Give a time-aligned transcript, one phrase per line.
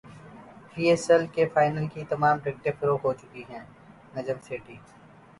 [0.69, 3.63] پی S L کے final کی تمام ٹکٹیں فروخت ہوچکی ہیں
[4.15, 4.75] نجم سیٹھی